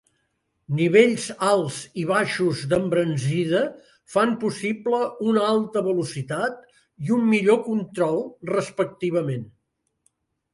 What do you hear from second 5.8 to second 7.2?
velocitat i